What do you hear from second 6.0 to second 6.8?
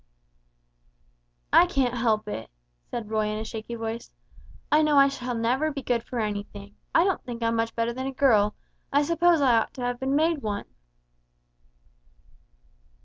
for anything,